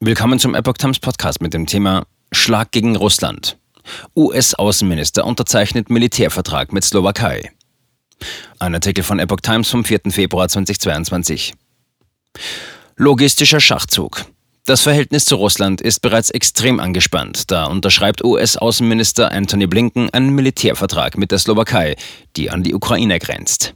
[0.00, 3.58] Willkommen zum Epoch Times Podcast mit dem Thema Schlag gegen Russland.
[4.14, 7.50] US-Außenminister unterzeichnet Militärvertrag mit Slowakei.
[8.60, 10.02] Ein Artikel von Epoch Times vom 4.
[10.10, 11.52] Februar 2022.
[12.94, 14.24] Logistischer Schachzug.
[14.66, 17.50] Das Verhältnis zu Russland ist bereits extrem angespannt.
[17.50, 21.96] Da unterschreibt US-Außenminister Anthony Blinken einen Militärvertrag mit der Slowakei,
[22.36, 23.74] die an die Ukraine grenzt.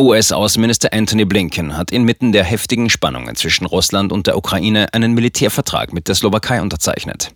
[0.00, 5.92] US-Außenminister Anthony Blinken hat inmitten der heftigen Spannungen zwischen Russland und der Ukraine einen Militärvertrag
[5.92, 7.32] mit der Slowakei unterzeichnet.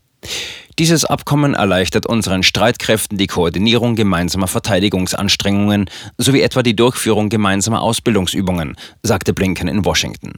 [0.78, 8.76] Dieses Abkommen erleichtert unseren Streitkräften die Koordinierung gemeinsamer Verteidigungsanstrengungen sowie etwa die Durchführung gemeinsamer Ausbildungsübungen,
[9.02, 10.32] sagte Blinken in Washington.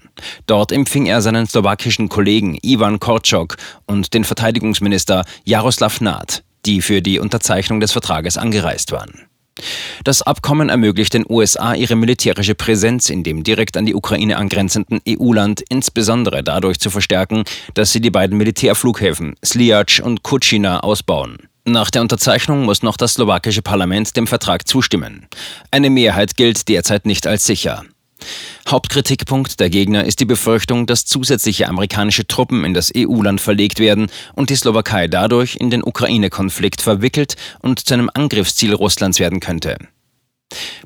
[0.47, 3.57] Dort empfing er seinen slowakischen Kollegen Ivan Korczok
[3.87, 9.29] und den Verteidigungsminister Jaroslav Naht, die für die Unterzeichnung des Vertrages angereist waren.
[10.05, 15.01] Das Abkommen ermöglicht den USA ihre militärische Präsenz in dem direkt an die Ukraine angrenzenden
[15.09, 21.39] EU-Land insbesondere dadurch zu verstärken, dass sie die beiden Militärflughäfen Sliac und Kuchina ausbauen.
[21.65, 25.27] Nach der Unterzeichnung muss noch das slowakische Parlament dem Vertrag zustimmen.
[25.73, 27.83] Eine Mehrheit gilt derzeit nicht als sicher.
[28.69, 34.09] Hauptkritikpunkt der Gegner ist die Befürchtung, dass zusätzliche amerikanische Truppen in das EU-Land verlegt werden
[34.35, 39.77] und die Slowakei dadurch in den Ukraine-Konflikt verwickelt und zu einem Angriffsziel Russlands werden könnte.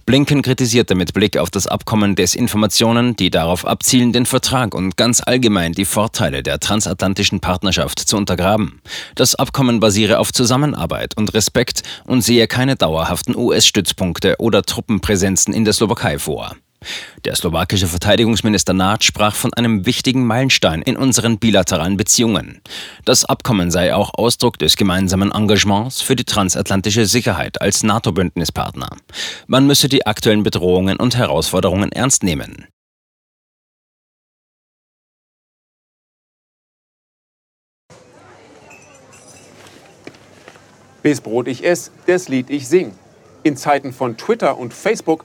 [0.05, 5.23] Blinken kritisierte mit Blick auf das Abkommen Desinformationen, die darauf abzielen, den Vertrag und ganz
[5.25, 8.83] allgemein die Vorteile der transatlantischen Partnerschaft zu untergraben.
[9.15, 15.65] Das Abkommen basiere auf Zusammenarbeit und Respekt und sehe keine dauerhaften US-Stützpunkte oder Truppenpräsenzen in
[15.65, 16.57] der Slowakei vor.
[17.25, 22.63] Der slowakische Verteidigungsminister Naht sprach von einem wichtigen Meilenstein in unseren bilateralen Beziehungen.
[23.05, 28.97] Das Abkommen sei auch Ausdruck des gemeinsamen Engagements für die transatlantische Sicherheit als NATO-Bündnispartner.
[29.47, 32.67] Man müsse die aktuellen Bedrohungen und Herausforderungen ernst nehmen.
[41.03, 42.93] Bis Brot ich ess, das Lied ich sing.
[43.43, 45.25] In Zeiten von Twitter und Facebook